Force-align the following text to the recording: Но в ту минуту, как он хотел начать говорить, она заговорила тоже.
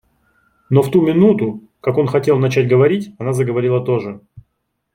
Но 0.71 0.81
в 0.81 0.89
ту 0.89 0.99
минуту, 0.99 1.61
как 1.79 1.99
он 1.99 2.07
хотел 2.07 2.39
начать 2.39 2.67
говорить, 2.67 3.11
она 3.19 3.33
заговорила 3.33 3.85
тоже. 3.85 4.21